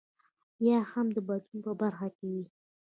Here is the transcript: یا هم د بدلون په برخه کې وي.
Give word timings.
یا 0.67 0.77
هم 0.91 1.07
د 1.15 1.17
بدلون 1.27 1.59
په 1.65 1.71
برخه 1.81 2.07
کې 2.17 2.25
وي. 2.33 2.43